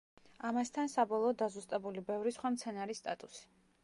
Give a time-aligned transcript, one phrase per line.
[0.51, 3.45] ამასთან, საბოლოოდ დაზუსტებული ბევრი სხვა მცენარის სტატუსი.